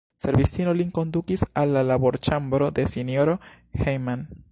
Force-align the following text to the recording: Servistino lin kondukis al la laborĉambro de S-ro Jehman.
Servistino 0.23 0.71
lin 0.77 0.87
kondukis 0.97 1.43
al 1.63 1.73
la 1.75 1.83
laborĉambro 1.89 2.71
de 2.79 2.87
S-ro 2.95 3.37
Jehman. 3.83 4.25